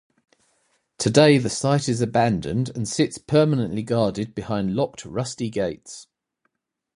[0.97, 6.07] Today the site is abandoned and sits permanently guarded behind locked rusty gates.